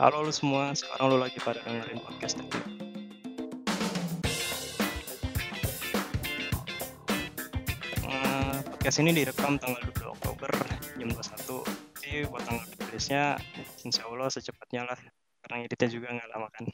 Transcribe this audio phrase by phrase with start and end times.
[0.00, 2.64] halo lu semua, sekarang lu lagi pada dengerin podcast teknik.
[8.00, 10.48] Eh, podcast ini direkam tanggal 2 Oktober
[10.96, 11.60] jam 21.
[12.00, 13.36] Jadi buat tanggal rilisnya
[13.84, 15.00] insya Allah secepatnya lah,
[15.44, 16.64] karena editnya juga nggak lama kan.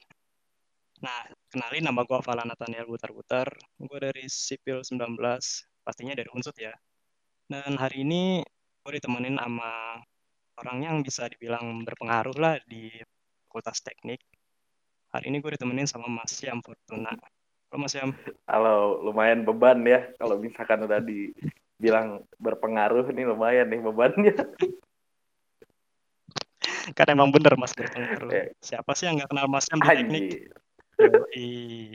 [1.03, 3.51] Nah, kenalin nama gue Fala Nathaniel Butar-Butar.
[3.83, 5.19] Gue dari Sipil 19,
[5.83, 6.75] pastinya dari Unsut ya.
[7.51, 8.47] Dan hari ini
[8.87, 9.99] gue ditemenin sama
[10.59, 12.91] orang yang bisa dibilang berpengaruh lah di
[13.47, 14.19] Fakultas Teknik.
[15.15, 17.15] Hari ini gue ditemenin sama Mas Syam Fortuna.
[17.71, 18.11] Halo Mas Syam.
[18.45, 24.35] Halo, lumayan beban ya kalau misalkan udah dibilang berpengaruh nih lumayan nih bebannya.
[26.97, 28.31] Karena emang bener Mas berpengaruh.
[28.35, 28.51] Eh.
[28.59, 30.23] Siapa sih yang nggak kenal Mas Syam di teknik?
[30.27, 30.53] Anjir.
[30.99, 31.95] Yoi.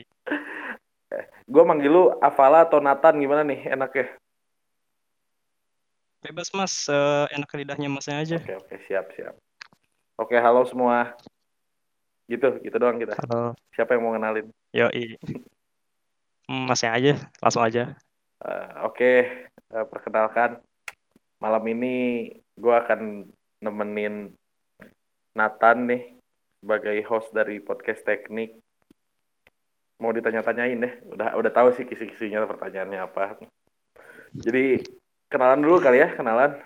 [1.44, 4.08] Gue manggil lu Afala atau Nathan gimana nih enaknya?
[6.24, 8.36] Bebas Mas, eh, enak lidahnya Masnya aja.
[8.40, 9.36] Oke oke siap siap.
[10.16, 11.12] Oke halo semua.
[12.24, 13.12] Gitu gitu doang kita.
[13.20, 13.52] Halo.
[13.76, 14.48] Siapa yang mau kenalin?
[14.72, 15.20] Yoi.
[16.48, 17.12] Hmm, Masnya aja,
[17.44, 17.92] langsung aja.
[18.40, 19.12] Eh, oke
[19.52, 20.64] eh, perkenalkan
[21.44, 23.28] malam ini gue akan
[23.60, 24.32] nemenin
[25.36, 26.16] Nathan nih
[26.64, 28.56] sebagai host dari podcast teknik.
[30.00, 33.36] Mau ditanya-tanyain deh, udah udah tahu sih kisi-kisinya pertanyaannya apa.
[34.32, 34.80] Jadi
[35.34, 36.62] kenalan dulu kali ya, kenalan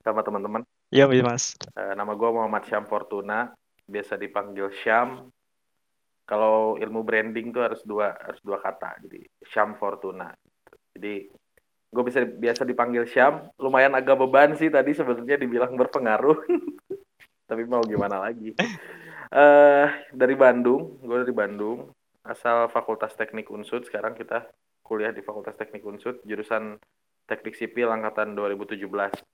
[0.00, 0.64] sama teman-teman.
[0.88, 1.52] Yoi Mas.
[1.76, 3.52] Eh, nama gue Muhammad Syam Fortuna,
[3.84, 5.28] biasa dipanggil Syam.
[6.24, 10.32] Kalau ilmu branding tuh harus dua harus dua kata, jadi Syam Fortuna.
[10.96, 11.28] Jadi
[11.92, 16.48] gue bisa biasa dipanggil Syam, lumayan agak beban sih tadi sebenarnya dibilang berpengaruh,
[17.50, 18.56] tapi mau gimana lagi.
[19.26, 21.92] eh dari Bandung, gue dari Bandung,
[22.24, 23.84] asal Fakultas Teknik Unsud.
[23.84, 24.48] Sekarang kita
[24.80, 26.78] kuliah di Fakultas Teknik Unsud, jurusan
[27.26, 28.86] Teknik Sipil angkatan 2017.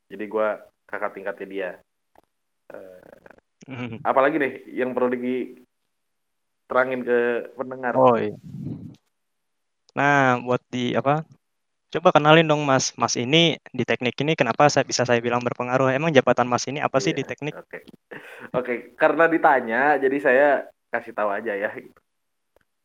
[0.08, 0.48] Jadi gue
[0.88, 1.70] kakak tingkatnya dia.
[2.72, 7.92] Eh, apalagi nih yang perlu diterangin ke pendengar?
[7.94, 8.32] Oh iya.
[9.92, 11.20] Nah, buat di apa?
[11.92, 12.96] Coba kenalin dong Mas.
[12.96, 15.92] Mas ini di teknik ini kenapa saya bisa saya bilang berpengaruh?
[15.92, 17.52] Emang jabatan Mas ini apa sih Iya, di teknik?
[17.52, 17.84] Oke,
[18.56, 18.96] oke.
[18.96, 20.48] Karena ditanya, jadi saya
[20.88, 21.68] kasih tahu aja ya.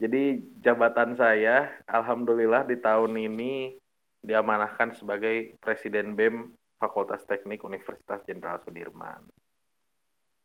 [0.04, 3.80] Jadi jabatan saya, alhamdulillah di tahun ini
[4.28, 9.24] diamanahkan sebagai Presiden BEM Fakultas Teknik Universitas Jenderal Sudirman.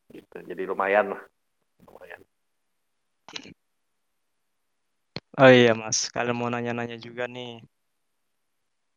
[0.06, 0.38] Gitu.
[0.46, 1.22] Jadi lumayan lah,
[1.82, 2.22] lumayan.
[5.40, 7.58] Oh iya Mas, kalian mau nanya-nanya juga nih.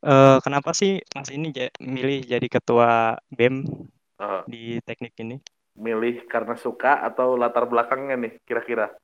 [0.06, 1.50] Eh, kenapa sih Mas ini
[1.82, 3.66] milih jadi ketua BEM
[4.16, 5.36] Eh, di teknik ini?
[5.76, 8.96] milih karena suka atau latar belakangnya nih, kira-kira?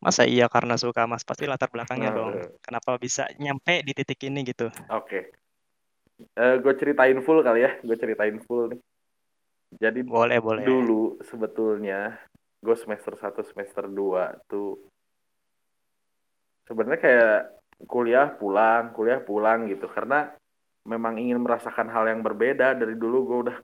[0.00, 1.24] Masa iya karena suka Mas?
[1.24, 2.32] Pasti latar belakangnya Nah, dong.
[2.36, 4.68] eh, Kenapa bisa nyampe di titik ini gitu?
[4.92, 5.32] Oke.
[6.36, 8.80] gue ceritain full kali ya, gue ceritain full nih.
[9.76, 10.64] Jadi Boleh, boleh.
[10.64, 12.16] dulu sebetulnya
[12.64, 14.80] gue semester 1 semester 2 tuh
[16.64, 17.36] sebenarnya kayak
[17.84, 20.32] kuliah pulang kuliah pulang gitu karena
[20.88, 23.56] memang ingin merasakan hal yang berbeda dari dulu gue udah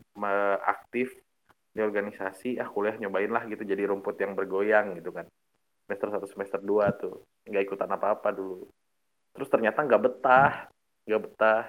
[0.69, 1.11] aktif
[1.73, 5.25] di organisasi ah kuliah nyobain lah gitu jadi rumput yang bergoyang gitu kan
[5.93, 8.65] semester 1 semester 2 tuh nggak ikutan apa-apa dulu
[9.37, 10.53] terus ternyata nggak betah
[11.05, 11.63] nggak betah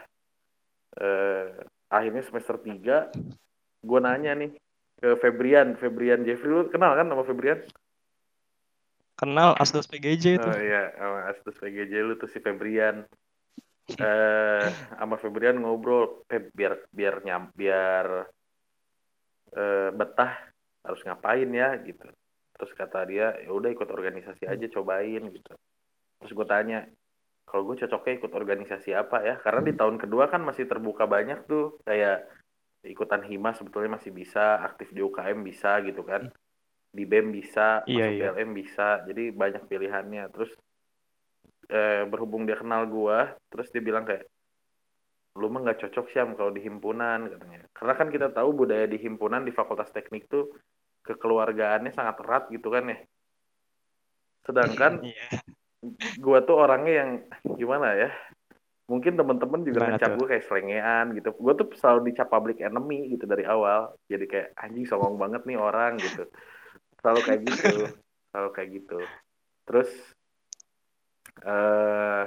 [1.04, 4.52] eh, akhirnya semester 3 gue nanya nih
[5.04, 7.60] ke Febrian, Febrian Jeffrey lu kenal kan sama Febrian?
[9.20, 10.48] Kenal Asdos PGJ itu.
[10.48, 13.04] Oh iya, sama Astus PGJ lu tuh si Febrian.
[14.00, 18.32] Eh, sama Febrian ngobrol, Feb, biar biar nyam, biar
[19.54, 20.34] eh, betah
[20.88, 22.08] harus ngapain ya gitu.
[22.64, 25.52] Terus kata dia, ya udah ikut organisasi aja cobain gitu.
[26.24, 26.88] Terus gue tanya,
[27.44, 29.36] kalau gue cocoknya ikut organisasi apa ya?
[29.36, 32.24] Karena di tahun kedua kan masih terbuka banyak tuh, kayak
[32.88, 36.32] ikutan hima sebetulnya masih bisa, aktif di UKM bisa gitu kan.
[36.88, 38.32] Di BEM bisa, Iya, masuk iya.
[38.32, 38.88] PLM bisa.
[39.12, 40.24] Jadi banyak pilihannya.
[40.32, 40.56] Terus
[41.68, 44.24] eh, berhubung dia kenal gua, terus dia bilang kayak
[45.34, 47.68] lu mah nggak cocok sih kalau di himpunan katanya.
[47.76, 50.48] Karena kan kita tahu budaya di himpunan di Fakultas Teknik tuh
[51.04, 52.98] kekeluargaannya sangat erat gitu kan ya.
[54.44, 55.28] Sedangkan Iya.
[56.20, 57.12] gua tuh orangnya yang
[57.60, 58.12] gimana ya?
[58.84, 61.32] Mungkin temen-temen juga Gimana ngecap gue kayak selengean gitu.
[61.40, 63.96] Gue tuh selalu dicap public enemy gitu dari awal.
[64.12, 66.28] Jadi kayak anjing songong banget nih orang gitu.
[67.00, 67.74] Selalu kayak gitu.
[68.36, 69.00] Selalu kayak gitu.
[69.64, 69.90] Terus
[71.48, 72.26] eh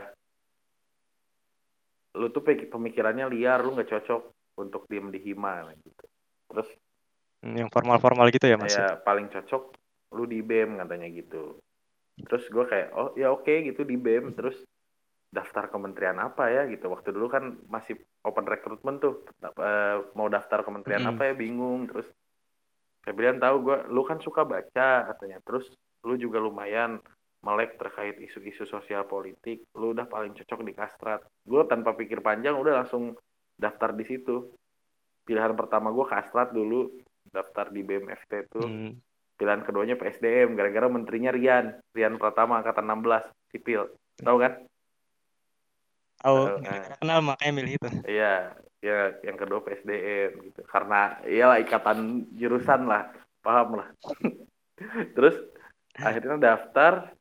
[2.16, 4.22] lu tuh pe- pemikirannya liar, lu nggak cocok
[4.56, 6.04] untuk diem di hima gitu.
[6.48, 6.68] Terus
[7.54, 8.74] Yang formal-formal gitu ya Mas?
[8.74, 9.62] ya paling cocok
[10.16, 11.60] lu di BEM katanya gitu.
[12.16, 14.56] Terus gue kayak oh ya oke gitu di BEM terus
[15.30, 16.88] daftar kementerian apa ya gitu.
[16.88, 19.22] Waktu dulu kan masih open recruitment tuh
[19.56, 21.16] Eh, mau daftar kementerian Mm-mm.
[21.16, 22.08] apa ya bingung terus
[23.06, 25.70] Febrian tahu gue lu kan suka baca katanya terus
[26.02, 26.98] lu juga lumayan
[27.40, 32.58] melek terkait isu-isu sosial politik lu udah paling cocok di kastrat gue tanpa pikir panjang
[32.58, 33.14] udah langsung
[33.54, 34.50] daftar di situ
[35.22, 36.90] pilihan pertama gue kastrat dulu
[37.32, 38.90] daftar di BMFT itu hmm.
[39.36, 43.90] pilihan keduanya PSDM gara-gara menterinya Rian Rian Pratama angkatan 16 sipil
[44.20, 44.64] tahu kan
[46.24, 47.88] Oh, uh, kenal makanya milih itu.
[48.08, 50.64] Iya, ya yang kedua PSDM gitu.
[50.64, 53.12] Karena iyalah ikatan jurusan lah,
[53.44, 53.88] paham lah.
[55.16, 55.36] Terus
[55.94, 57.12] akhirnya daftar,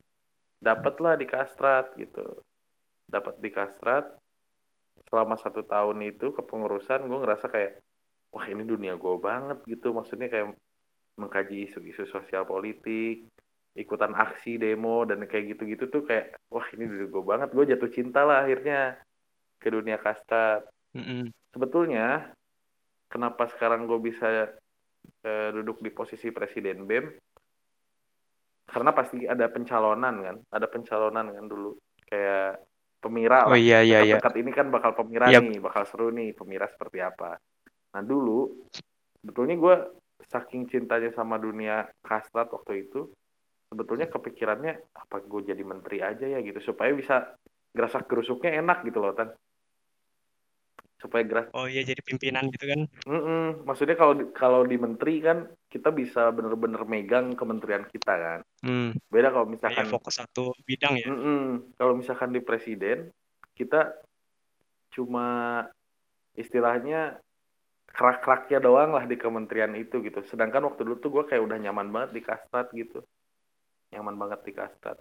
[0.63, 2.39] dapatlah di Kastrat gitu.
[3.05, 4.15] Dapat di Kastrat.
[5.05, 7.77] Selama satu tahun itu kepengurusan gue ngerasa kayak,
[8.35, 9.95] wah ini dunia gue banget gitu.
[9.95, 10.59] Maksudnya kayak
[11.15, 13.31] mengkaji isu-isu sosial politik,
[13.75, 17.91] ikutan aksi demo dan kayak gitu-gitu tuh kayak wah ini dulu gue banget gue jatuh
[17.91, 18.95] cinta lah akhirnya
[19.59, 20.63] ke dunia kasta
[20.95, 21.23] mm -hmm.
[21.51, 22.31] sebetulnya
[23.11, 24.55] kenapa sekarang gue bisa
[25.27, 27.11] uh, duduk di posisi presiden bem
[28.65, 31.75] karena pasti ada pencalonan kan ada pencalonan kan dulu
[32.07, 32.63] kayak
[33.03, 34.17] pemira oh, iya, iya, iya.
[34.39, 35.43] ini kan bakal pemira yep.
[35.43, 37.35] nih bakal seru nih pemira seperti apa
[37.95, 38.51] nah dulu
[39.23, 39.75] sebetulnya gue
[40.27, 43.07] saking cintanya sama dunia kastrat waktu itu
[43.71, 47.39] sebetulnya kepikirannya apa gue jadi menteri aja ya gitu supaya bisa
[47.71, 49.31] gerasak gerusuknya enak gitu loh tan
[50.99, 53.43] supaya geras oh iya jadi pimpinan gitu kan mm -mm.
[53.63, 58.91] maksudnya kalau kalau di menteri kan kita bisa bener-bener megang kementerian kita kan hmm.
[59.11, 61.47] beda kalau misalkan ya, fokus satu bidang ya mm -mm.
[61.79, 63.11] kalau misalkan di presiden
[63.55, 63.91] kita
[64.95, 65.63] cuma
[66.35, 67.19] istilahnya
[67.95, 70.19] kerak-keraknya doang lah di kementerian itu gitu.
[70.27, 72.99] Sedangkan waktu dulu tuh gue kayak udah nyaman banget di kastat gitu.
[73.95, 74.99] Nyaman banget di Kastrat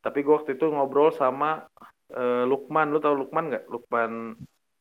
[0.00, 1.68] tapi gue waktu itu ngobrol sama
[2.16, 2.88] uh, Lukman.
[2.92, 3.68] Lu tau Lukman nggak?
[3.68, 4.36] Lukman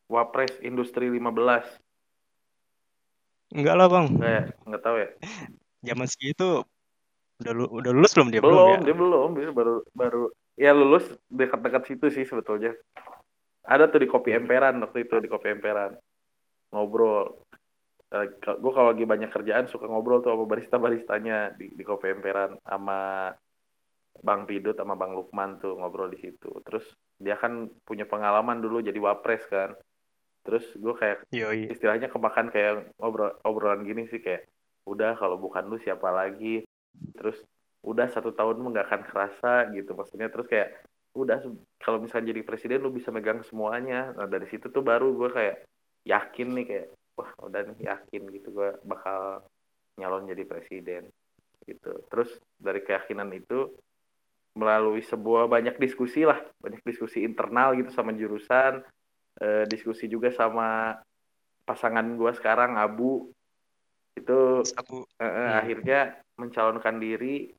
[0.07, 1.19] Wapres Industri 15
[3.49, 4.05] Enggak lah bang.
[4.15, 4.43] Enggak ya?
[4.65, 5.09] Enggak tahu ya?
[5.87, 6.63] Zaman segitu
[7.39, 8.41] udah lu, udah lulus belum dia?
[8.43, 8.85] Belum, belum ya?
[8.87, 9.29] dia belum.
[9.35, 10.23] Dia baru baru
[10.59, 12.75] ya lulus dekat-dekat situ sih sebetulnya.
[13.67, 15.93] Ada tuh di kopi emperan waktu itu di kopi emperan
[16.69, 17.45] ngobrol
[18.13, 18.27] uh, eh,
[18.57, 22.57] gue kalau lagi banyak kerjaan suka ngobrol tuh sama barista baristanya di di kopi emperan
[22.65, 23.29] sama
[24.19, 26.51] Bang Pidut sama Bang Lukman tuh ngobrol di situ.
[26.67, 26.83] Terus
[27.15, 29.71] dia kan punya pengalaman dulu jadi wapres kan.
[30.43, 31.71] Terus gue kayak Yoi.
[31.71, 34.49] istilahnya kemakan kayak ngobrol obrolan gini sih kayak
[34.83, 36.67] udah kalau bukan lu siapa lagi.
[37.15, 37.39] Terus
[37.79, 40.83] udah satu tahun nggak akan kerasa gitu maksudnya terus kayak
[41.15, 41.39] udah
[41.79, 45.55] kalau misalnya jadi presiden lu bisa megang semuanya nah dari situ tuh baru gue kayak
[46.07, 46.87] yakin nih kayak
[47.19, 49.43] wah udah nih yakin gitu gue bakal
[49.99, 51.03] nyalon jadi presiden
[51.67, 53.75] gitu terus dari keyakinan itu
[54.55, 58.81] melalui sebuah banyak diskusi lah banyak diskusi internal gitu sama jurusan
[59.43, 60.97] eh, diskusi juga sama
[61.67, 63.29] pasangan gue sekarang Abu
[64.17, 65.05] itu Abu.
[65.19, 65.51] Eh, hmm.
[65.61, 65.99] akhirnya
[66.39, 67.51] mencalonkan diri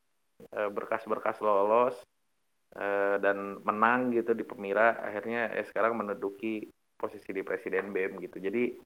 [0.50, 1.94] eh, berkas-berkas lolos
[2.74, 6.66] eh, dan menang gitu di Pemira akhirnya eh, sekarang menduduki
[7.00, 8.76] posisi di presiden BEM gitu jadi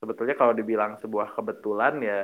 [0.00, 2.18] sebetulnya kalau dibilang sebuah kebetulan ya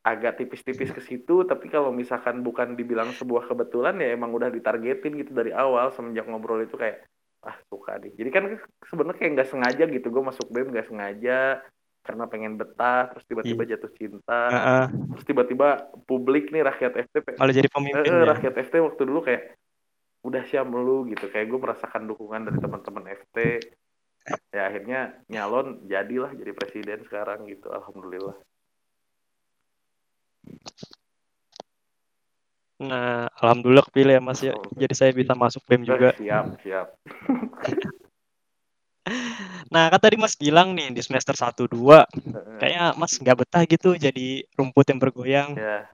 [0.00, 5.16] agak tipis-tipis ke situ tapi kalau misalkan bukan dibilang sebuah kebetulan ya emang udah ditargetin
[5.20, 7.04] gitu dari awal semenjak ngobrol itu kayak
[7.40, 8.44] ah suka nih jadi kan
[8.84, 11.64] sebenarnya kayak nggak sengaja gitu gue masuk BEM nggak sengaja
[12.00, 13.70] karena pengen betah terus tiba-tiba iya.
[13.76, 14.84] jatuh cinta uh -uh.
[15.16, 15.68] terus tiba-tiba
[16.08, 18.28] publik nih rakyat FT malah jadi pemimpin eh, ya.
[18.28, 19.56] rakyat FT waktu dulu kayak
[20.20, 21.28] udah siap lu gitu.
[21.32, 23.36] Kayak gue merasakan dukungan dari teman-teman FT
[24.52, 27.72] ya akhirnya nyalon jadilah jadi presiden sekarang gitu.
[27.72, 28.36] Alhamdulillah.
[32.80, 34.54] Nah alhamdulillah kepilih ya mas ya.
[34.76, 36.12] Jadi saya bisa masuk BEM juga.
[36.16, 36.86] Siap siap.
[39.70, 42.04] Nah kan tadi mas bilang nih di semester 1 2
[42.60, 45.50] kayak mas nggak betah gitu jadi rumput yang bergoyang.
[45.56, 45.88] Yeah.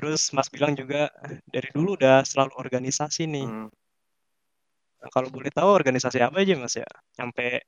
[0.00, 1.12] Terus mas bilang juga
[1.44, 3.68] dari dulu udah selalu organisasi nih hmm
[5.00, 6.88] Nah, kalau boleh tahu organisasi apa aja mas ya?
[7.16, 7.64] Sampai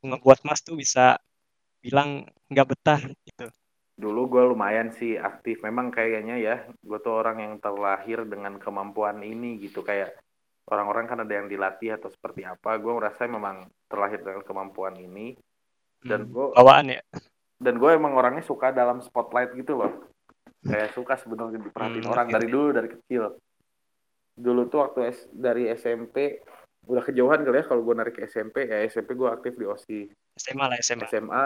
[0.00, 1.20] ngebuat mas tuh bisa
[1.84, 3.52] bilang nggak betah gitu.
[4.00, 5.60] Dulu gue lumayan sih aktif.
[5.60, 9.84] Memang kayaknya ya, gue tuh orang yang terlahir dengan kemampuan ini gitu.
[9.84, 10.16] Kayak
[10.72, 12.80] orang-orang kan ada yang dilatih atau seperti apa.
[12.80, 15.36] Gue merasa memang terlahir dengan kemampuan ini.
[16.00, 17.04] Dan hmm, gue bawaan ya.
[17.60, 20.08] Dan gue emang orangnya suka dalam spotlight gitu loh.
[20.60, 22.34] Kayak suka sebenarnya diperhatiin hmm, orang okay.
[22.36, 23.22] dari dulu dari kecil.
[24.40, 26.40] Dulu tuh waktu S, dari SMP
[26.88, 30.00] udah kejauhan kali ya kalau gue narik ke SMP ya SMP gue aktif di OSI
[30.40, 31.44] SMA lah SMA SMA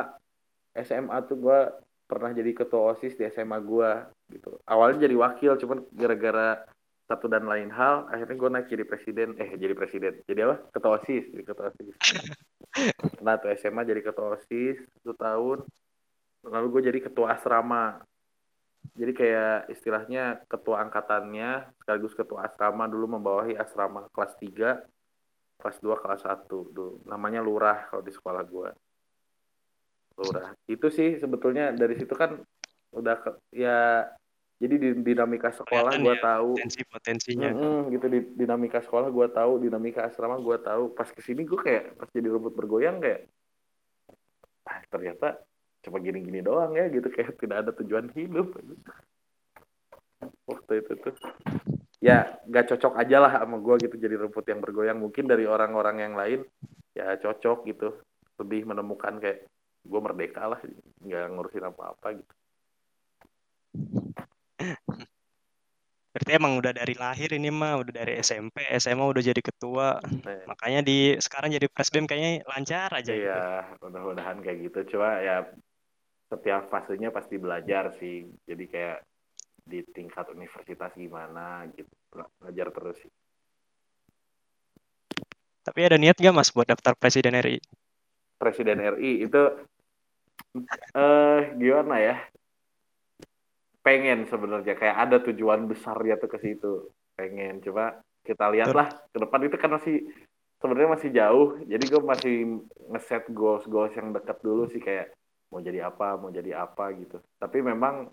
[0.78, 1.58] SMA tuh gue
[2.04, 3.90] pernah jadi ketua OSIS di SMA gue
[4.34, 4.60] gitu.
[4.68, 6.62] Awalnya jadi wakil cuman gara-gara
[7.04, 9.28] satu dan lain hal akhirnya gue naik jadi presiden.
[9.40, 10.20] Eh jadi presiden.
[10.26, 10.56] Jadi apa?
[10.72, 11.96] Ketua OSIS jadi ketua OSIS
[13.24, 15.58] nah tuh SMA jadi ketua OSIS satu tahun.
[16.44, 18.04] Lalu gue jadi ketua asrama
[18.92, 24.84] jadi kayak istilahnya ketua angkatannya sekaligus ketua asrama dulu membawahi asrama kelas 3
[25.58, 27.00] kelas 2 kelas 1 dulu.
[27.08, 28.70] Namanya lurah kalau di sekolah gue
[30.20, 30.54] lurah.
[30.70, 32.38] Itu sih sebetulnya dari situ kan
[32.94, 34.06] udah ke, ya
[34.62, 36.50] jadi di dinamika sekolah gue ya, tahu.
[36.54, 37.50] potensi potensinya.
[37.50, 40.94] Mm -hmm, gitu di dinamika sekolah gue tahu dinamika asrama gue tahu.
[40.94, 43.26] Pas ke sini gue kayak pas jadi rumput bergoyang kayak
[44.70, 45.42] ah, ternyata
[45.84, 48.56] cuma gini-gini doang ya gitu kayak tidak ada tujuan hidup
[50.48, 51.14] waktu itu tuh
[52.00, 55.96] ya gak cocok aja lah sama gue gitu jadi rumput yang bergoyang mungkin dari orang-orang
[56.00, 56.40] yang lain
[56.96, 57.88] ya cocok gitu
[58.40, 59.44] lebih menemukan kayak
[59.84, 60.60] gue merdeka lah
[61.04, 62.34] nggak ngurusin apa-apa gitu
[66.14, 69.98] Berarti emang udah dari lahir ini mah, udah dari SMP, SMA udah jadi ketua.
[69.98, 70.46] Nah.
[70.46, 73.10] Makanya di sekarang jadi presbem kayaknya lancar aja.
[73.10, 73.90] Iya, gitu.
[73.90, 74.94] mudah-mudahan kayak gitu.
[74.94, 75.42] Coba ya
[76.34, 78.26] setiap fasenya pasti belajar sih.
[78.42, 78.98] Jadi kayak
[79.64, 81.88] di tingkat universitas gimana gitu,
[82.42, 83.12] belajar terus sih.
[85.64, 87.56] Tapi ada niat gak mas buat daftar presiden RI?
[88.36, 89.42] Presiden RI itu
[90.92, 92.16] eh uh, gimana ya?
[93.84, 99.40] pengen sebenarnya kayak ada tujuan besarnya tuh ke situ pengen coba kita lihatlah ke depan
[99.44, 100.08] itu kan masih
[100.56, 102.36] sebenarnya masih jauh jadi gue masih
[102.88, 105.12] ngeset goals goals yang dekat dulu sih kayak
[105.54, 107.22] mau jadi apa mau jadi apa gitu.
[107.38, 108.10] Tapi memang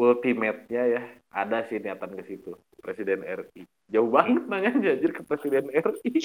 [0.00, 2.56] ultimate-nya ya ada sih niatan ke situ.
[2.80, 6.24] Presiden RI jauh banget nanya jadi ke presiden RI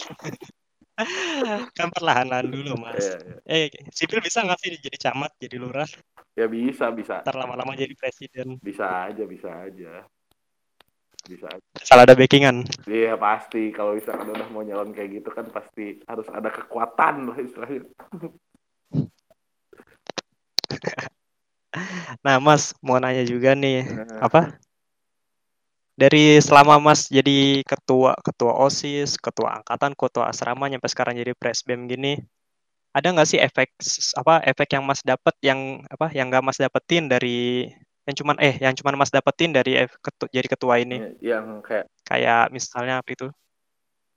[1.80, 3.00] kan perlahanan dulu mas.
[3.00, 3.68] Yeah, yeah.
[3.68, 5.88] eh sipil bisa nggak sih jadi camat jadi lurah?
[6.36, 7.24] Ya bisa bisa.
[7.24, 8.60] Ntar lama-lama jadi presiden.
[8.60, 10.04] Bisa aja bisa aja.
[11.24, 11.68] Bisa aja.
[11.80, 12.68] asal ada backingan.
[12.84, 13.72] Iya pasti.
[13.72, 17.88] Kalau misalkan udah mau nyalon kayak gitu kan pasti harus ada kekuatan lah istilahnya
[22.26, 23.86] nah mas mau nanya juga nih
[24.20, 24.60] apa
[26.00, 31.92] dari selama Mas jadi ketua ketua OSIS, ketua angkatan, ketua asrama sampai sekarang jadi presbem
[31.92, 32.24] gini,
[32.96, 33.76] ada nggak sih efek
[34.16, 37.68] apa efek yang Mas dapat yang apa yang nggak Mas dapetin dari
[38.08, 41.20] yang cuman eh yang cuman Mas dapetin dari ketu, jadi ketua ini?
[41.20, 43.28] Yang kayak kayak misalnya apa itu?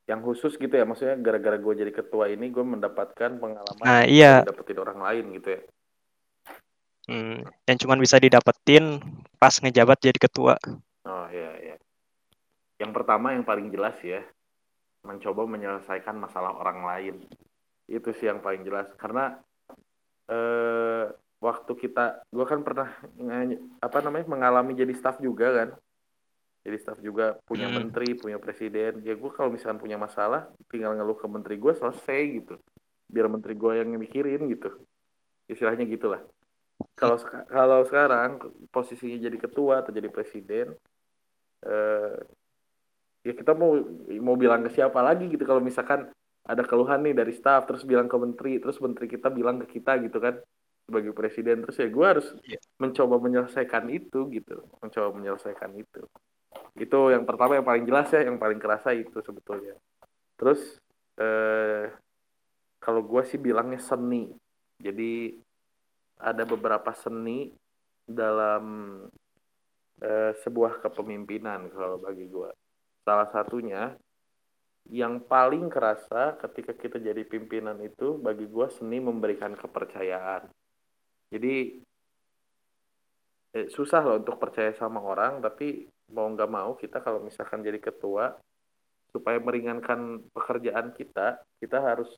[0.07, 4.43] Yang khusus gitu ya, maksudnya gara-gara gue jadi ketua ini gue mendapatkan pengalaman nah, iya.
[4.47, 5.61] dapetin orang lain gitu ya.
[7.11, 9.03] Hmm, yang cuman bisa didapetin
[9.43, 10.55] pas ngejabat jadi ketua.
[11.03, 11.77] Oh iya iya.
[12.79, 14.23] Yang pertama yang paling jelas ya,
[15.03, 17.15] mencoba menyelesaikan masalah orang lain.
[17.91, 19.35] Itu sih yang paling jelas karena
[20.31, 21.11] eh,
[21.43, 22.95] waktu kita, gue kan pernah
[23.83, 25.69] apa namanya mengalami jadi staff juga kan.
[26.63, 27.75] Jadi staff juga punya hmm.
[27.75, 29.03] menteri, punya presiden.
[29.03, 32.55] Ya gue kalau misalkan punya masalah, tinggal ngeluh ke menteri gue selesai gitu.
[33.11, 34.71] Biar menteri gue yang mikirin gitu.
[35.51, 36.23] Istilahnya gitulah
[36.97, 37.17] kalau
[37.49, 38.39] kalau sekarang
[38.71, 40.77] posisinya jadi ketua atau jadi presiden
[41.67, 42.17] eh,
[43.23, 43.79] ya kita mau
[44.19, 45.43] mau bilang ke siapa lagi gitu.
[45.47, 46.11] Kalau misalkan
[46.43, 50.03] ada keluhan nih dari staff terus bilang ke menteri terus menteri kita bilang ke kita
[50.03, 50.43] gitu kan
[50.87, 51.63] sebagai presiden.
[51.63, 52.59] Terus ya gue harus yeah.
[52.83, 56.03] mencoba menyelesaikan itu gitu mencoba menyelesaikan itu.
[56.75, 59.79] Itu yang pertama yang paling jelas ya yang paling kerasa itu sebetulnya.
[60.35, 60.61] Terus
[61.23, 61.95] eh,
[62.83, 64.35] kalau gue sih bilangnya seni.
[64.83, 65.39] Jadi
[66.23, 67.51] ada beberapa seni
[68.07, 68.65] dalam
[69.99, 72.51] eh, sebuah kepemimpinan kalau bagi gue
[73.03, 73.99] salah satunya
[74.91, 80.51] yang paling kerasa ketika kita jadi pimpinan itu bagi gue seni memberikan kepercayaan.
[81.31, 81.55] Jadi
[83.55, 87.79] eh, susah loh untuk percaya sama orang tapi mau nggak mau kita kalau misalkan jadi
[87.79, 88.37] ketua
[89.13, 92.11] supaya meringankan pekerjaan kita kita harus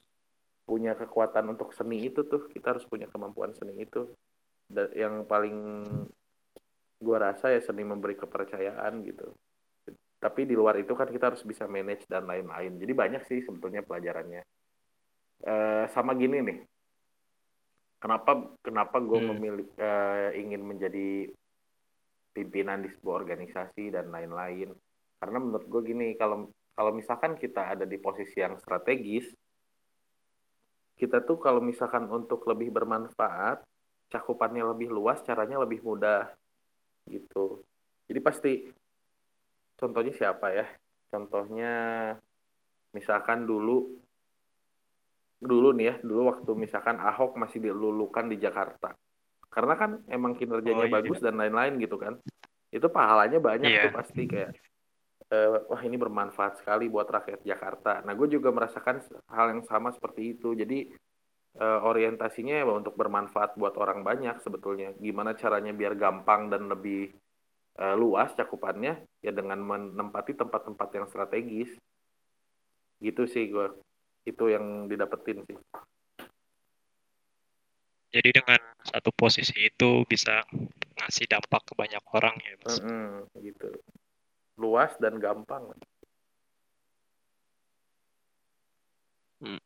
[0.64, 2.49] punya kekuatan untuk seni itu tuh.
[2.49, 4.09] Kita harus punya kemampuan seni itu.
[4.73, 5.56] Yang paling
[7.04, 9.37] gue rasa ya seni memberi kepercayaan gitu.
[10.16, 12.80] Tapi di luar itu kan kita harus bisa manage dan lain-lain.
[12.80, 14.42] Jadi banyak sih sebetulnya pelajarannya.
[15.44, 16.59] Uh, sama gini nih.
[18.00, 19.28] Kenapa kenapa gue hmm.
[19.37, 21.28] memilih uh, ingin menjadi
[22.33, 24.73] pimpinan di sebuah organisasi dan lain-lain?
[25.21, 29.28] Karena menurut gue gini kalau kalau misalkan kita ada di posisi yang strategis
[30.94, 33.62] kita tuh kalau misalkan untuk lebih bermanfaat
[34.10, 36.30] cakupannya lebih luas caranya lebih mudah
[37.10, 37.66] gitu
[38.06, 38.52] jadi pasti
[39.74, 40.66] contohnya siapa ya
[41.10, 41.72] contohnya
[42.94, 43.90] misalkan dulu
[45.44, 48.94] dulu nih ya dulu waktu misalkan Ahok masih dilulukan di Jakarta
[49.50, 50.94] karena kan emang kinerjanya oh, iya.
[50.98, 52.16] bagus dan lain-lain gitu kan
[52.74, 53.84] itu pahalanya banyak yeah.
[53.86, 54.50] tuh pasti kayak
[55.34, 59.90] uh, wah ini bermanfaat sekali buat rakyat Jakarta nah gue juga merasakan hal yang sama
[59.90, 60.94] seperti itu jadi
[61.58, 64.94] uh, orientasinya ya untuk bermanfaat buat orang banyak sebetulnya.
[64.98, 67.14] Gimana caranya biar gampang dan lebih
[67.78, 71.70] uh, luas cakupannya ya dengan menempati tempat-tempat yang strategis.
[72.98, 73.70] Gitu sih gue.
[74.24, 75.58] Itu yang didapetin sih.
[78.14, 80.46] Jadi dengan satu posisi itu bisa
[80.94, 82.78] ngasih dampak ke banyak orang ya, Mas.
[82.78, 83.03] Mm -hmm.
[84.84, 85.64] Luas dan gampang.
[89.40, 89.56] Hmm.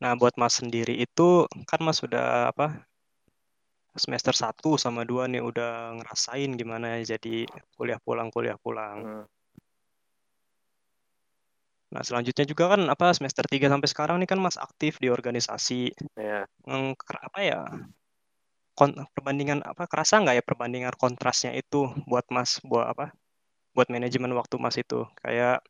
[0.00, 2.80] Nah, buat Mas sendiri itu kan Mas sudah apa?
[3.92, 7.44] Semester 1 sama 2 nih udah ngerasain gimana jadi
[7.76, 9.04] kuliah pulang kuliah pulang.
[9.04, 9.24] Hmm.
[11.92, 15.92] Nah, selanjutnya juga kan apa semester 3 sampai sekarang nih kan Mas aktif di organisasi.
[16.16, 16.48] Iya.
[16.48, 16.96] Yeah.
[17.20, 17.60] apa ya?
[18.72, 23.12] Kon perbandingan apa kerasa nggak ya perbandingan kontrasnya itu buat Mas buat apa?
[23.72, 25.04] Buat manajemen waktu Mas itu.
[25.20, 25.64] Kayak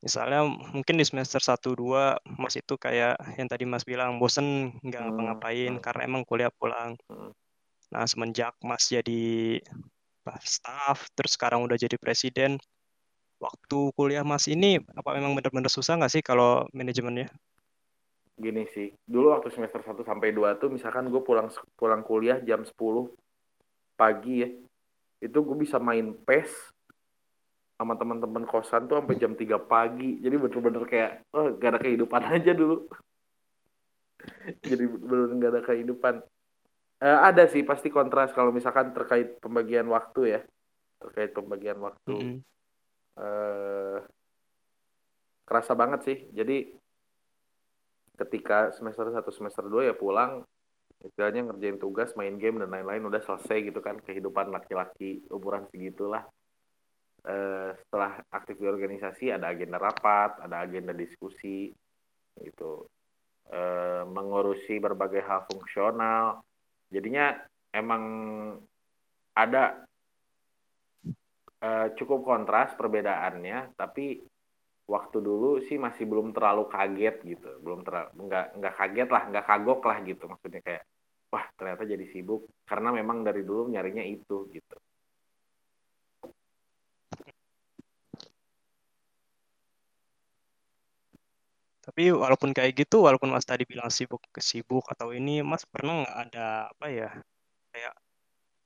[0.00, 4.96] misalnya mungkin di semester 1 2 Mas itu kayak yang tadi Mas bilang bosen nggak
[4.96, 5.84] hmm, ngapa-ngapain hmm.
[5.84, 6.96] karena emang kuliah pulang.
[7.06, 7.30] Hmm.
[7.90, 9.58] Nah, semenjak Mas jadi
[10.44, 12.60] staff terus sekarang udah jadi presiden
[13.40, 17.32] waktu kuliah Mas ini apa memang benar-benar susah nggak sih kalau manajemennya?
[18.40, 22.64] Gini sih, dulu waktu semester 1 sampai 2 tuh misalkan gue pulang pulang kuliah jam
[22.64, 22.72] 10
[24.00, 24.48] pagi ya.
[25.20, 26.72] Itu gue bisa main PES
[27.80, 30.20] sama teman-teman kosan tuh sampai jam 3 pagi.
[30.20, 32.84] Jadi bener-bener kayak oh gak ada kehidupan aja dulu.
[34.60, 36.14] Jadi bener-bener gak ada kehidupan.
[37.00, 40.40] Uh, ada sih pasti kontras kalau misalkan terkait pembagian waktu ya.
[41.00, 42.12] Terkait pembagian waktu.
[42.12, 42.38] Mm -hmm
[43.20, 43.98] eh,
[45.44, 46.18] kerasa banget sih.
[46.30, 46.70] Jadi
[48.16, 50.44] ketika semester 1 semester 2 ya pulang
[51.00, 56.28] istilahnya ngerjain tugas, main game dan lain-lain udah selesai gitu kan kehidupan laki-laki umuran segitulah.
[57.20, 61.68] Eh, setelah aktif di organisasi ada agenda rapat, ada agenda diskusi
[62.40, 62.88] gitu.
[63.50, 66.40] Eh, mengurusi berbagai hal fungsional.
[66.90, 67.38] Jadinya
[67.70, 68.02] emang
[69.36, 69.86] ada
[71.62, 74.20] uh, cukup kontras perbedaannya, tapi
[74.90, 79.46] waktu dulu sih masih belum terlalu kaget gitu, belum terlalu nggak nggak kaget lah, nggak
[79.46, 80.82] kagok lah gitu, maksudnya kayak
[81.30, 84.76] wah ternyata jadi sibuk karena memang dari dulu nyarinya itu gitu.
[91.90, 96.16] Tapi walaupun kayak gitu, walaupun Mas tadi bilang sibuk sibuk atau ini, Mas pernah nggak
[96.30, 97.10] ada apa ya
[97.74, 97.94] kayak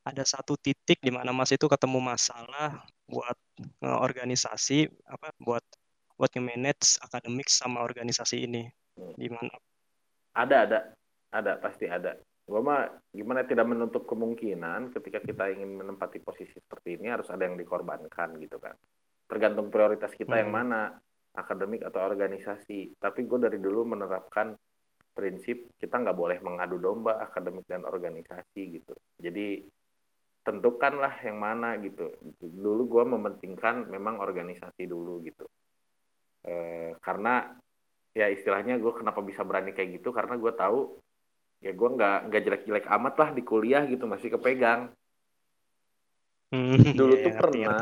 [0.04, 3.32] ada satu titik di mana Mas itu ketemu masalah buat
[3.80, 5.64] organisasi apa buat
[6.20, 8.68] buat nge-manage akademik sama organisasi ini
[9.16, 9.56] gimana?
[10.36, 10.78] Ada ada
[11.32, 12.20] ada pasti ada.
[12.44, 17.48] Gua mah gimana tidak menutup kemungkinan ketika kita ingin menempati posisi seperti ini harus ada
[17.48, 18.76] yang dikorbankan gitu kan.
[19.24, 20.42] Tergantung prioritas kita hmm.
[20.44, 21.00] yang mana
[21.34, 22.98] akademik atau organisasi.
[22.98, 24.54] Tapi gue dari dulu menerapkan
[25.14, 28.94] prinsip kita nggak boleh mengadu domba akademik dan organisasi gitu.
[29.18, 29.62] Jadi
[30.44, 35.48] tentukanlah yang mana gitu dulu gue mementingkan memang organisasi dulu gitu
[36.44, 36.54] e,
[37.00, 37.48] karena
[38.12, 41.00] ya istilahnya gue kenapa bisa berani kayak gitu karena gue tahu
[41.64, 44.92] ya gue nggak nggak jelek-jelek amat lah di kuliah gitu masih kepegang
[46.52, 47.80] hmm, dulu yeah, tuh pernah.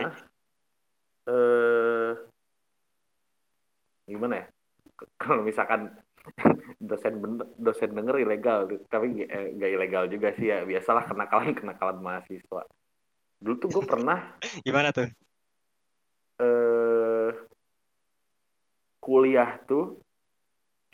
[1.23, 1.92] Eh,
[4.23, 4.47] gimana ya?
[5.19, 5.91] Kalau misalkan
[6.79, 10.63] dosen bener, dosen denger ilegal tapi eh, gak ilegal juga sih ya.
[10.63, 12.63] Biasalah kenakalan kenakalan mahasiswa.
[13.43, 15.11] Dulu tuh gue pernah gimana tuh?
[16.39, 17.35] Eh
[19.03, 19.99] kuliah tuh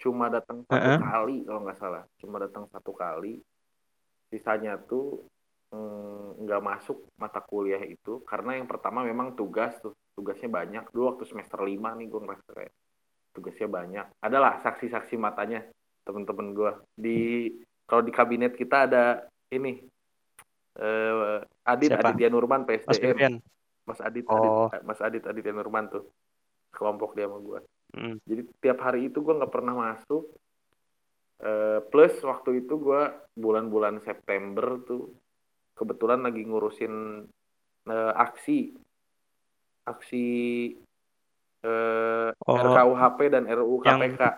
[0.00, 1.00] cuma datang satu uh -uh.
[1.04, 2.02] kali kalau nggak salah.
[2.16, 3.36] Cuma datang satu kali.
[4.32, 5.28] Sisanya tuh
[5.76, 9.92] mm, nggak mm, masuk mata kuliah itu karena yang pertama memang tugas tuh.
[10.16, 10.88] Tugasnya banyak.
[10.88, 12.72] Dulu waktu semester lima nih gue ngerasa kayak
[13.32, 14.06] tugasnya banyak.
[14.22, 15.64] Adalah saksi-saksi matanya
[16.04, 17.18] teman-teman gue di
[17.84, 19.76] kalau di kabinet kita ada ini
[20.80, 22.12] uh, Adit Siapa?
[22.12, 23.40] Aditya Nurman PSDM
[23.84, 24.72] Mas, Mas Adit, oh.
[24.72, 26.04] Adit Mas Adit Aditya Nurman tuh.
[26.72, 27.60] Kelompok dia sama gue
[27.96, 28.16] hmm.
[28.28, 30.28] jadi tiap hari itu gue nggak pernah masuk.
[31.38, 33.02] Uh, plus waktu itu gue
[33.38, 35.14] bulan-bulan September tuh
[35.78, 37.24] kebetulan lagi ngurusin
[37.86, 38.74] uh, aksi.
[39.86, 40.26] Aksi
[41.64, 44.22] eh, oh, RKUHP dan RUU KPK.
[44.22, 44.36] Yang...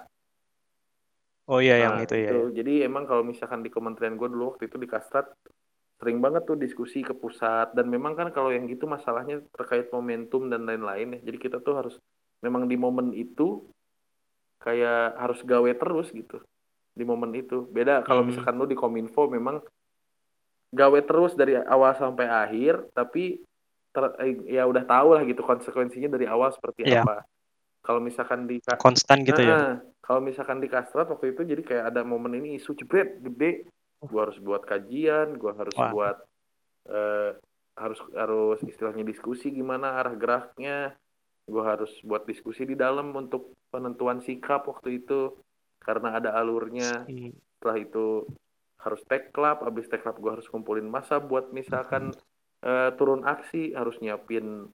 [1.50, 2.30] Oh iya nah, yang itu, ya.
[2.30, 2.50] itu ya.
[2.62, 5.26] Jadi emang kalau misalkan di kementerian gue dulu waktu itu di Kastrat
[6.00, 10.46] sering banget tuh diskusi ke pusat dan memang kan kalau yang gitu masalahnya terkait momentum
[10.46, 11.20] dan lain-lain ya.
[11.26, 11.94] Jadi kita tuh harus
[12.40, 13.66] memang di momen itu
[14.62, 16.38] kayak harus gawe terus gitu
[16.94, 17.66] di momen itu.
[17.66, 18.28] Beda kalau hmm.
[18.30, 19.59] misalkan lu di Kominfo memang
[20.70, 23.42] gawe terus dari awal sampai akhir tapi
[23.90, 27.03] ter, eh, ya udah tahu lah gitu konsekuensinya dari awal seperti yeah.
[27.03, 27.26] apa.
[27.81, 29.81] Kalau misalkan di konstan gitu ya.
[30.05, 33.66] Kalau misalkan di kastrat waktu itu jadi kayak ada momen ini isu jebret gede.
[34.00, 35.92] Gue harus buat kajian gue harus Wah.
[35.92, 36.16] buat
[36.88, 37.31] uh,
[37.76, 40.92] harus harus istilahnya diskusi gimana arah geraknya.
[41.48, 45.35] Gue harus buat diskusi di dalam untuk penentuan sikap waktu itu.
[45.81, 47.09] Karena ada alurnya.
[47.57, 48.29] Setelah itu
[48.81, 52.16] harus take club abis take club gue harus kumpulin masa buat misalkan
[52.64, 54.68] uh, turun aksi harus nyiapin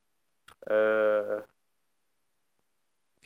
[0.71, 1.39] uh,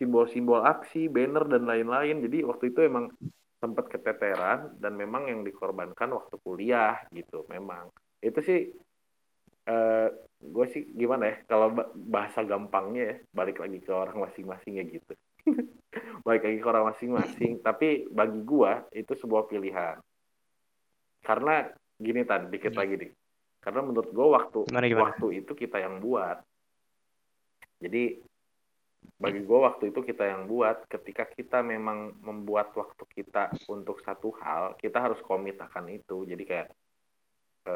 [0.01, 2.25] simbol-simbol aksi, banner dan lain-lain.
[2.25, 3.13] Jadi waktu itu emang
[3.61, 7.45] sempat keteteran dan memang yang dikorbankan waktu kuliah gitu.
[7.53, 7.93] Memang
[8.25, 8.61] itu sih
[9.69, 10.09] uh,
[10.41, 15.13] gue sih gimana ya kalau bahasa gampangnya ya balik lagi ke orang masing-masing ya gitu.
[16.27, 17.61] balik lagi ke orang masing-masing.
[17.61, 20.01] Tapi bagi gue itu sebuah pilihan.
[21.21, 21.69] Karena
[22.01, 22.81] gini tan dikit hmm.
[22.81, 23.13] lagi nih.
[23.61, 25.07] Karena menurut gue waktu gimana, gimana?
[25.13, 26.41] waktu itu kita yang buat.
[27.81, 28.21] Jadi
[29.21, 34.33] bagi gue waktu itu kita yang buat ketika kita memang membuat waktu kita untuk satu
[34.41, 36.25] hal kita harus komit akan itu.
[36.25, 36.69] Jadi kayak
[37.69, 37.75] e,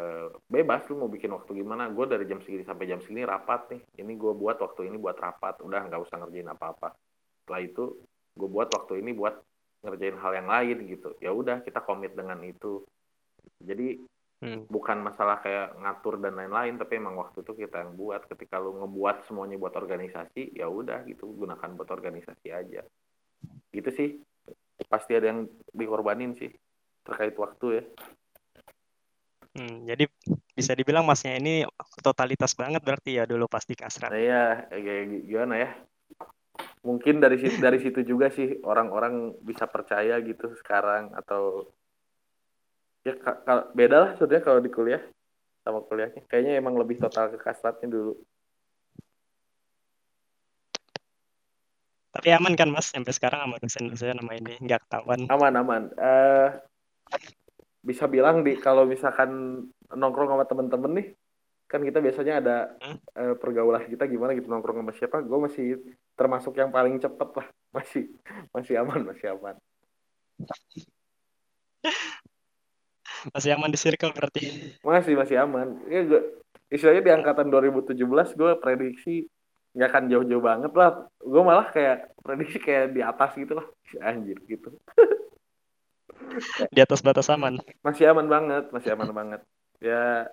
[0.49, 1.92] bebas lu mau bikin waktu gimana.
[1.92, 3.83] Gue dari jam segini sampai jam segini rapat nih.
[4.01, 5.61] Ini gue buat waktu ini buat rapat.
[5.61, 6.97] Udah nggak usah ngerjain apa-apa.
[7.44, 7.85] Setelah itu
[8.33, 9.37] gue buat waktu ini buat
[9.85, 11.12] ngerjain hal yang lain gitu.
[11.20, 12.81] Ya udah kita komit dengan itu.
[13.61, 14.01] Jadi
[14.44, 14.68] hmm.
[14.68, 18.76] bukan masalah kayak ngatur dan lain-lain tapi emang waktu itu kita yang buat ketika lu
[18.85, 22.85] ngebuat semuanya buat organisasi ya udah gitu gunakan buat organisasi aja
[23.72, 24.09] gitu sih
[24.87, 26.52] pasti ada yang dikorbanin sih
[27.04, 27.85] terkait waktu ya
[29.54, 30.11] Hmm, jadi
[30.50, 31.62] bisa dibilang masnya ini
[32.02, 34.11] totalitas banget berarti ya dulu pasti kasrat.
[34.11, 35.70] Nah, iya, kayak gimana ya?
[36.83, 41.70] Mungkin dari situ dari situ juga sih orang-orang bisa percaya gitu sekarang atau
[43.05, 45.03] ya kalau beda lah sebenarnya kalau di kuliah
[45.64, 46.23] sama kuliahnya.
[46.29, 48.17] Kayaknya emang lebih total ke kasratnya dulu.
[52.14, 52.93] Tapi aman kan mas?
[52.93, 55.27] Sampai sekarang sama dosen-dosen nama ini nggak ketahuan.
[55.33, 55.83] Aman aman.
[55.99, 56.49] Uh,
[57.83, 61.09] bisa bilang di kalau misalkan nongkrong sama temen-temen nih
[61.64, 62.99] kan kita biasanya ada hmm?
[63.19, 65.17] uh, pergaulan kita gimana gitu nongkrong sama siapa.
[65.27, 65.67] Gue masih
[66.14, 67.49] termasuk yang paling cepet lah.
[67.75, 68.07] Masih
[68.55, 69.59] masih aman masih aman
[73.32, 74.42] masih aman di circle berarti.
[74.84, 75.80] Masih masih aman.
[75.88, 76.20] Ya gue
[76.68, 77.96] istilahnya di angkatan 2017
[78.34, 79.24] gue prediksi
[79.74, 81.08] nggak akan jauh-jauh banget lah.
[81.22, 83.66] Gue malah kayak prediksi kayak di atas gitu lah.
[84.02, 84.74] Anjir gitu.
[86.74, 87.62] di atas batas aman.
[87.87, 89.40] Masih aman banget, masih aman banget.
[89.78, 90.28] Ya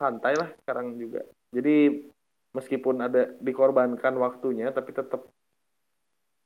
[0.00, 1.22] santai lah sekarang juga.
[1.54, 2.08] Jadi
[2.54, 5.26] meskipun ada dikorbankan waktunya tapi tetap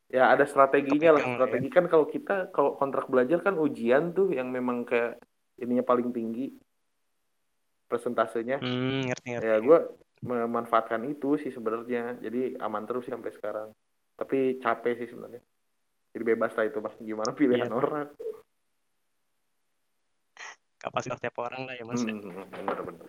[0.09, 1.75] ya ada strateginya lah strategi ya.
[1.77, 5.21] kan kalau kita kalau kontrak belajar kan ujian tuh yang memang kayak
[5.59, 6.55] ininya paling tinggi
[7.89, 9.49] presentasenya hmm, ngerti, ngerti.
[9.49, 9.79] ya gue
[10.19, 12.19] memanfaatkan itu sih sebenarnya.
[12.19, 13.71] Jadi aman terus sih sampai sekarang.
[14.19, 15.39] Tapi capek sih sebenarnya.
[16.11, 16.95] Jadi bebas lah itu mas.
[16.99, 17.79] Gimana pilihan iya.
[17.79, 18.09] orang.
[20.79, 22.15] Kapasitas tiap orang lah ya mas ya.
[22.15, 23.09] hmm, benar benar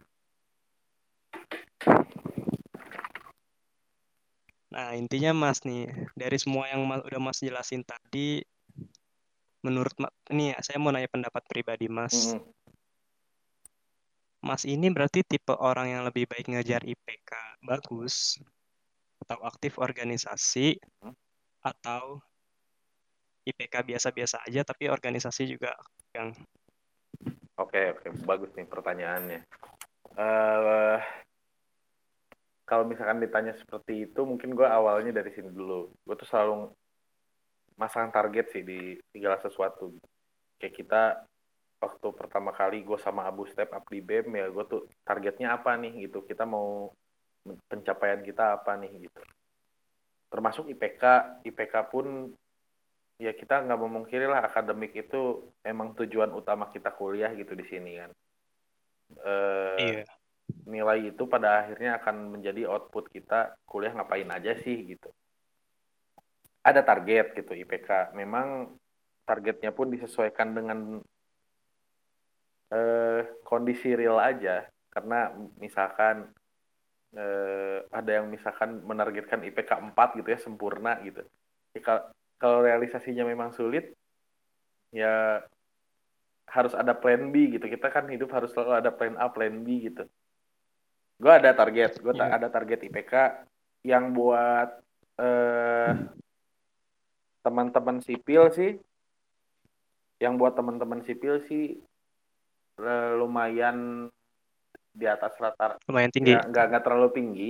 [4.70, 8.46] nah intinya mas nih dari semua yang mas, udah mas jelasin tadi
[9.66, 9.92] menurut
[10.32, 12.34] ini ya, saya mau nanya pendapat pribadi Mas.
[12.34, 12.52] Mm -hmm.
[14.40, 18.40] Mas ini berarti tipe orang yang lebih baik ngejar IPK bagus
[19.28, 21.16] atau aktif organisasi mm.
[21.60, 22.24] atau
[23.44, 25.76] IPK biasa-biasa aja tapi organisasi juga
[26.16, 26.32] yang
[27.60, 29.44] Oke, oke, bagus nih pertanyaannya.
[30.16, 30.96] Uh,
[32.64, 35.92] kalau misalkan ditanya seperti itu, mungkin gue awalnya dari sini dulu.
[36.08, 36.72] Gue tuh selalu
[37.80, 39.96] masang target sih di segala sesuatu.
[40.60, 41.04] Kayak kita
[41.80, 45.80] waktu pertama kali gue sama Abu step up di BEM ya gue tuh targetnya apa
[45.80, 46.28] nih gitu.
[46.28, 46.92] Kita mau
[47.72, 49.24] pencapaian kita apa nih gitu.
[50.28, 51.04] Termasuk IPK
[51.48, 52.36] IPK pun
[53.16, 57.96] ya kita nggak memungkiri lah akademik itu emang tujuan utama kita kuliah gitu di sini
[57.96, 58.12] kan.
[59.10, 60.04] Eh, iya.
[60.70, 65.10] nilai itu pada akhirnya akan menjadi output kita kuliah ngapain aja sih gitu
[66.72, 68.14] ada target gitu IPK.
[68.14, 68.78] Memang
[69.26, 71.02] targetnya pun disesuaikan dengan
[72.74, 74.66] eh, kondisi real aja.
[74.90, 75.30] Karena
[75.62, 76.30] misalkan
[77.14, 81.26] eh, ada yang misalkan menargetkan IPK 4 gitu ya sempurna gitu.
[81.74, 83.94] Ya, kalau realisasinya memang sulit,
[84.90, 85.44] ya
[86.50, 87.66] harus ada plan B gitu.
[87.70, 90.10] Kita kan hidup harus selalu ada plan A, plan B gitu.
[91.20, 92.32] Gue ada target, gue yeah.
[92.32, 93.14] ada target IPK
[93.84, 94.72] yang buat
[95.20, 95.92] eh,
[97.42, 98.78] teman-teman sipil sih
[100.20, 101.80] yang buat teman-teman sipil sih
[103.16, 104.08] lumayan
[104.92, 107.50] di atas rata lumayan tinggi nggak nggak terlalu tinggi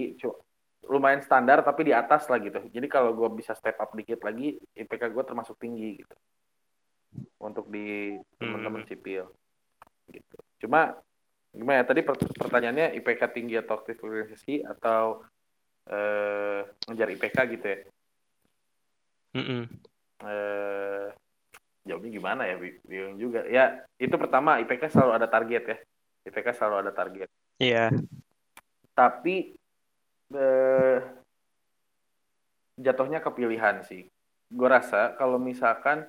[0.89, 2.57] lumayan standar tapi di atas lah gitu.
[2.71, 6.15] Jadi kalau gue bisa step up dikit lagi, IPK gue termasuk tinggi gitu.
[7.37, 8.89] Untuk di teman-teman Hmm.
[8.89, 9.29] sipil
[10.09, 10.37] gitu.
[10.65, 10.97] Cuma
[11.53, 15.21] gimana ya tadi per- pertanyaannya IPK tinggi atau aktif organisasi atau
[15.89, 17.77] eh, ngejar IPK gitu ya.
[19.35, 19.69] Mm-mm.
[20.19, 21.05] Eh,
[21.87, 23.45] jawabnya gimana ya Bi- bingung juga.
[23.47, 25.77] Ya, itu pertama IPK selalu ada target ya.
[26.27, 27.29] IPK selalu ada target.
[27.59, 27.91] Iya.
[28.95, 29.55] tapi
[30.35, 30.99] eh,
[32.75, 34.07] jatuhnya ke pilihan sih.
[34.51, 36.03] Gue rasa kalau misalkan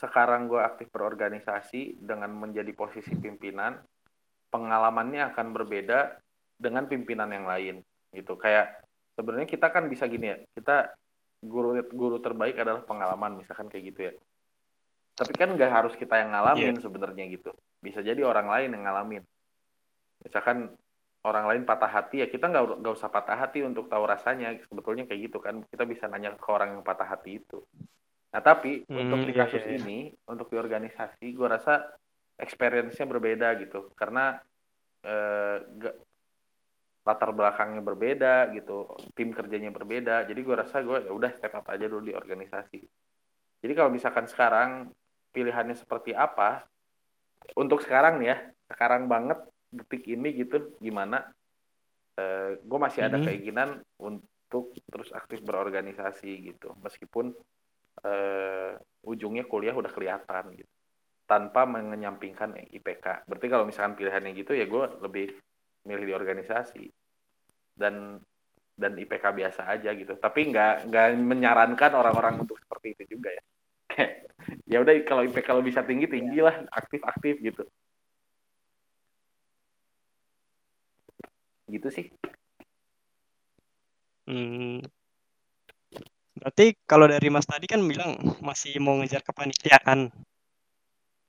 [0.00, 3.78] sekarang gue aktif berorganisasi dengan menjadi posisi pimpinan,
[4.48, 6.18] pengalamannya akan berbeda
[6.56, 7.84] dengan pimpinan yang lain
[8.16, 8.34] gitu.
[8.40, 8.80] Kayak
[9.12, 10.92] sebenarnya kita kan bisa gini ya, kita
[11.44, 14.12] guru guru terbaik adalah pengalaman misalkan kayak gitu ya.
[15.14, 17.54] Tapi kan nggak harus kita yang ngalamin sebenarnya gitu.
[17.78, 19.22] Bisa jadi orang lain yang ngalamin.
[20.24, 20.74] Misalkan
[21.24, 25.08] orang lain patah hati ya kita nggak nggak usah patah hati untuk tahu rasanya sebetulnya
[25.08, 27.64] kayak gitu kan kita bisa nanya ke orang yang patah hati itu
[28.28, 29.80] nah tapi Hmm, untuk di iya, kasus iya, iya.
[29.80, 31.80] ini untuk di organisasi gue rasa
[32.36, 34.36] experience-nya berbeda gitu karena
[35.00, 35.56] eh,
[37.04, 40.24] latar belakangnya berbeda gitu tim kerjanya berbeda.
[40.24, 42.80] Jadi gue rasa gue ya udah step up aja dulu di organisasi.
[43.60, 44.88] Jadi kalau misalkan sekarang
[45.32, 46.64] pilihannya seperti apa
[47.60, 48.38] untuk sekarang nih ya
[48.72, 49.36] sekarang banget
[49.68, 51.28] detik ini gitu gimana
[52.62, 53.26] gue masih ada Mhm.
[53.26, 56.72] keinginan untuk terus aktif berorganisasi gitu.
[56.80, 57.34] Meskipun
[58.04, 58.74] eh,
[59.06, 60.68] ujungnya kuliah udah kelihatan gitu
[61.24, 65.32] tanpa menyampingkan IPK berarti kalau misalkan pilihannya gitu ya gue lebih
[65.84, 66.84] milih di organisasi.
[67.74, 68.20] Dan
[68.74, 70.18] dan IPK biasa aja gitu.
[70.18, 73.42] Tapi nggak nggak menyarankan orang-orang untuk seperti itu juga ya.
[74.68, 77.64] Ya udah kalau IPK kalau bisa tinggi tinggi lah aktif aktif gitu.
[81.70, 82.06] Gitu sih.
[84.28, 84.82] Hmm.
[86.34, 90.10] Berarti kalau dari Mas tadi kan bilang masih mau ngejar kepanitiaan.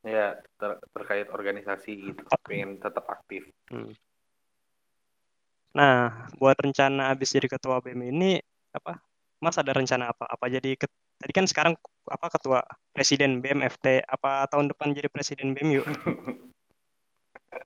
[0.05, 2.21] ya ter- terkait organisasi gitu.
[2.45, 3.41] Pengen tetap aktif
[5.75, 5.95] Nah,
[6.39, 8.39] buat rencana habis jadi ketua BEM ini
[8.71, 8.95] apa?
[9.43, 10.25] Mas ada rencana apa?
[10.35, 11.73] Apa jadi ket- tadi kan sekarang
[12.07, 12.59] apa ketua
[12.95, 15.85] presiden BEM FT apa tahun depan jadi presiden BEM yuk?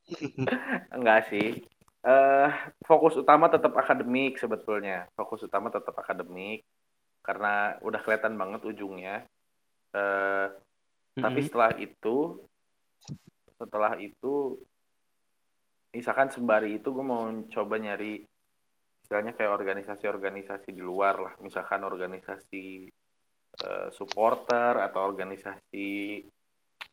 [0.95, 1.48] enggak sih
[2.00, 2.50] eh
[2.88, 6.63] fokus utama tetap akademik sebetulnya fokus utama tetap akademik
[7.28, 9.28] karena udah kelihatan banget ujungnya
[9.95, 10.48] eh
[11.19, 11.43] tapi Mm-mm.
[11.43, 12.39] setelah itu
[13.60, 14.56] setelah itu
[15.89, 18.21] misalkan sembari itu gue mau coba nyari
[19.10, 21.34] istilahnya kayak organisasi-organisasi di luar lah.
[21.41, 22.86] Misalkan organisasi
[23.58, 25.89] eh, supporter atau organisasi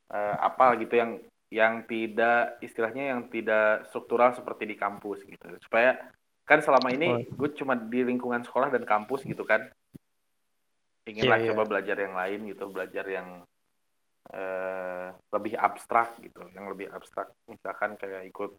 [0.09, 1.21] eh, apa gitu yang
[1.53, 5.45] yang tidak istilahnya yang tidak struktural seperti di kampus gitu.
[5.61, 6.01] Supaya
[6.49, 9.69] kan selama ini gue cuma di lingkungan sekolah dan kampus gitu kan.
[11.07, 11.51] Inginlah Iya, iya.
[11.53, 13.45] coba belajar yang lain gitu belajar yang
[14.33, 15.07] eh,
[15.37, 17.29] lebih abstrak gitu yang lebih abstrak.
[17.45, 18.57] Misalkan kayak ikut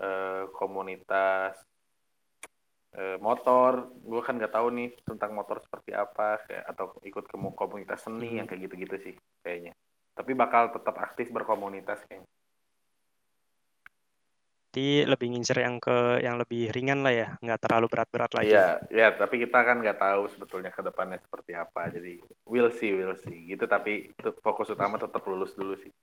[0.00, 1.54] eh, komunitas
[2.94, 7.36] eh, motor gue kan nggak tahu nih tentang motor seperti apa kayak atau ikut ke
[7.54, 9.74] komunitas seni yang kayak gitu-gitu sih kayaknya
[10.14, 12.30] tapi bakal tetap aktif berkomunitas kayaknya
[14.74, 18.50] Berarti lebih ngincer yang ke yang lebih ringan lah ya, nggak terlalu berat-berat lagi.
[18.50, 21.94] Iya, ya, tapi kita kan nggak tahu sebetulnya ke depannya seperti apa.
[21.94, 23.54] Jadi we'll see, we'll see.
[23.54, 24.10] Gitu, tapi
[24.42, 25.94] fokus utama tetap lulus dulu sih.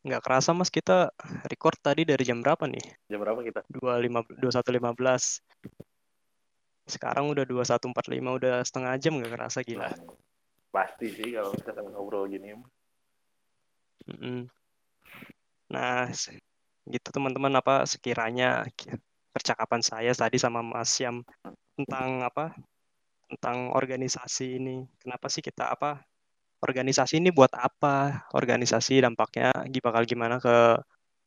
[0.00, 1.12] Nggak kerasa mas kita
[1.44, 2.84] record tadi dari jam berapa nih?
[3.12, 3.60] Jam berapa kita?
[3.68, 5.44] 25 21.15.
[6.88, 9.92] Sekarang udah 21.45, udah setengah jam nggak kerasa gila.
[9.92, 10.16] Nah,
[10.72, 12.56] pasti sih kalau misalkan ngobrol gini.
[14.08, 14.48] Mm-mm.
[15.70, 16.08] Nah,
[16.88, 18.98] gitu teman-teman apa sekiranya ki-
[19.30, 21.22] percakapan saya tadi sama Mas Syam
[21.78, 22.56] tentang apa?
[23.30, 24.82] Tentang organisasi ini.
[24.98, 26.02] Kenapa sih kita apa?
[26.60, 28.28] Organisasi ini buat apa?
[28.36, 30.76] Organisasi dampaknya bakal gimana ke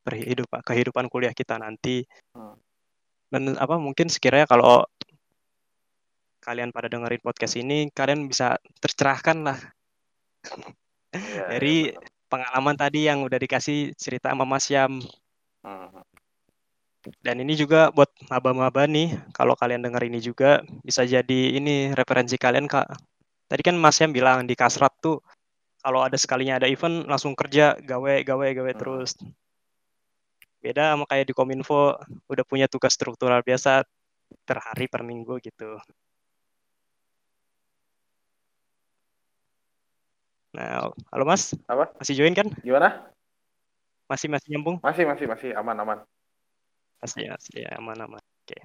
[0.06, 2.06] kehidupan kehidupan kuliah kita nanti.
[2.38, 2.56] Hmm.
[3.34, 4.86] Dan apa mungkin sekiranya kalau
[6.44, 9.60] kalian pada dengerin podcast ini, kalian bisa tercerahkan lah
[11.14, 12.10] Iya, dari benar.
[12.26, 14.98] pengalaman tadi yang udah dikasih cerita sama Mas Syam.
[15.62, 16.02] Hmm.
[17.22, 22.40] Dan ini juga buat maba-maba nih, kalau kalian denger ini juga bisa jadi ini referensi
[22.40, 23.13] kalian Kak.
[23.54, 25.22] Tadi kan Mas Syam bilang di Kasrat tuh
[25.86, 28.82] kalau ada sekalinya ada event langsung kerja, gawe, gawe, gawe Hmm.
[28.82, 29.14] terus.
[30.58, 31.94] Beda sama kayak di Kominfo
[32.34, 33.86] udah punya tugas struktural biasa
[34.42, 35.78] per hari per minggu gitu.
[40.58, 41.54] Nah, halo Mas.
[41.70, 41.94] Apa?
[42.02, 42.50] Masih join kan?
[42.66, 43.06] Gimana?
[44.10, 44.82] Masih masih nyambung?
[44.82, 45.98] Masih, masih, masih aman, aman.
[47.06, 48.24] Masih, masih ya, aman, aman.
[48.50, 48.58] Oke.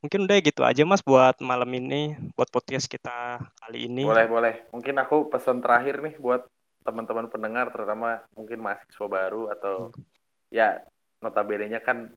[0.00, 4.08] Mungkin udah gitu aja Mas buat malam ini, buat podcast kita kali ini.
[4.08, 4.54] Boleh, boleh.
[4.72, 6.48] Mungkin aku pesan terakhir nih buat
[6.80, 10.00] teman-teman pendengar, terutama mungkin mahasiswa baru atau Hmm.
[10.48, 10.80] ya
[11.20, 12.08] notabene-nya kan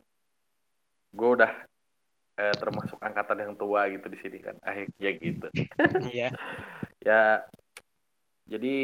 [1.12, 1.52] gue udah
[2.40, 4.56] eh, termasuk angkatan yang tua gitu di sini kan.
[4.64, 5.48] Akhirnya gitu.
[6.16, 6.32] Iya.
[7.08, 7.44] ya
[8.48, 8.76] jadi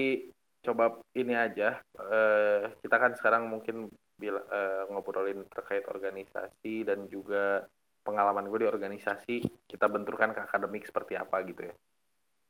[0.60, 3.88] coba ini aja eh, kita kan sekarang mungkin
[4.20, 7.64] bila, eh, ngobrolin terkait organisasi dan juga
[8.04, 9.36] pengalaman gue di organisasi
[9.70, 11.76] kita benturkan ke akademik seperti apa gitu ya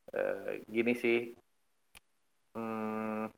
[0.10, 1.38] Eh, gini sih
[2.58, 3.30] hmm,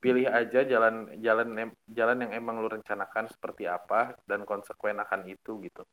[0.00, 5.60] pilih aja jalan jalan jalan yang emang lu rencanakan seperti apa dan konsekuen akan itu
[5.60, 5.84] gitu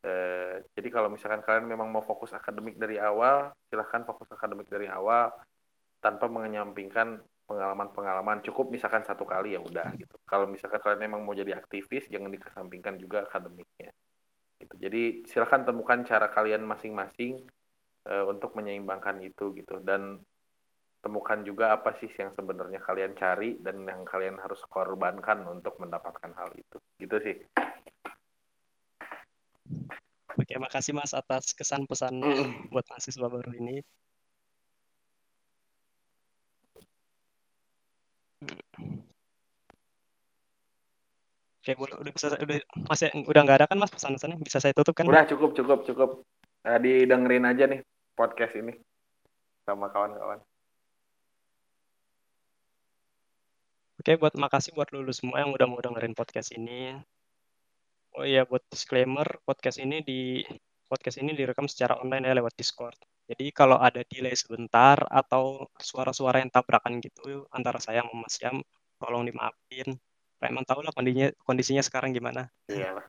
[0.00, 4.88] Eh, jadi kalau misalkan kalian memang mau fokus akademik dari awal, silahkan fokus akademik dari
[4.88, 5.28] awal
[6.00, 8.40] tanpa menyampingkan pengalaman-pengalaman.
[8.40, 10.16] Cukup misalkan satu kali ya udah gitu.
[10.24, 13.92] Kalau misalkan kalian memang mau jadi aktivis, jangan dikesampingkan juga akademiknya.
[14.70, 14.86] Gitu.
[14.86, 17.42] Jadi silahkan temukan cara kalian masing-masing
[18.06, 19.82] eh, untuk menyeimbangkan itu gitu.
[19.82, 20.22] Dan
[21.02, 26.30] temukan juga apa sih yang sebenarnya kalian cari dan yang kalian harus korbankan untuk mendapatkan
[26.38, 26.78] hal itu.
[27.02, 27.36] Gitu sih.
[30.38, 32.22] Oke, makasih Mas atas kesan pesan
[32.70, 33.82] buat mahasiswa baru ini.
[41.70, 42.58] Oke, boleh udah bisa udah
[42.90, 44.42] masih udah nggak ada kan Mas pesan-pesannya?
[44.42, 45.06] Bisa saya tutup kan?
[45.06, 46.26] Udah cukup cukup cukup.
[46.66, 47.86] Eh, didengerin aja nih
[48.18, 48.74] podcast ini
[49.62, 50.42] sama kawan-kawan.
[54.02, 56.98] Oke, buat makasih buat lulu semua yang udah mau dengerin podcast ini.
[58.18, 60.42] Oh iya, buat disclaimer, podcast ini di
[60.90, 62.98] podcast ini direkam secara online ya lewat Discord.
[63.30, 68.58] Jadi kalau ada delay sebentar atau suara-suara yang tabrakan gitu antara saya sama Mas Yam,
[68.98, 69.94] tolong dimaafin.
[70.40, 72.48] Emang tahu lah kondisinya, kondisinya sekarang gimana.
[72.64, 73.06] Iya lah.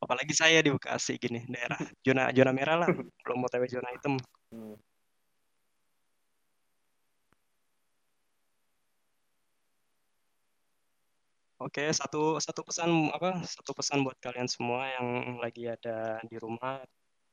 [0.00, 2.88] Apalagi saya di Bekasi gini, daerah zona zona merah lah,
[3.22, 4.18] belum mau TW zona hitam.
[4.50, 4.74] Hmm.
[11.60, 13.44] Oke, satu satu pesan apa?
[13.44, 16.80] Satu pesan buat kalian semua yang lagi ada di rumah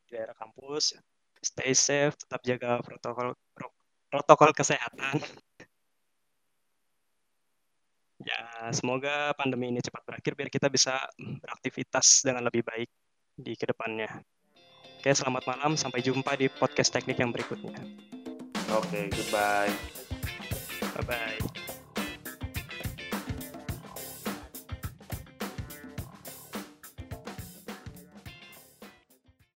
[0.03, 0.99] di daerah kampus,
[1.39, 3.77] stay safe, tetap jaga protokol pro-
[4.11, 5.23] protokol kesehatan.
[8.17, 12.89] Ya, semoga pandemi ini cepat berakhir biar kita bisa beraktivitas dengan lebih baik
[13.37, 14.09] di ke depannya.
[14.97, 15.77] Oke, selamat malam.
[15.77, 17.77] Sampai jumpa di podcast teknik yang berikutnya.
[18.73, 19.73] Oke, goodbye.
[20.97, 21.85] Bye-bye.